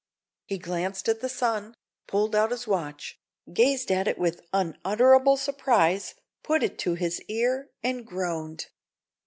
He 0.47 0.57
glanced 0.57 1.07
at 1.09 1.21
the 1.21 1.29
sun, 1.29 1.75
pulled 2.07 2.33
out 2.35 2.49
his 2.49 2.65
watch, 2.65 3.19
gazed 3.53 3.91
at 3.91 4.07
it 4.07 4.17
with 4.17 4.41
unutterable 4.51 5.37
surprise, 5.37 6.15
put 6.41 6.63
it 6.63 6.79
to 6.79 6.95
his 6.95 7.21
ear, 7.27 7.69
and 7.83 8.03
groaned. 8.03 8.65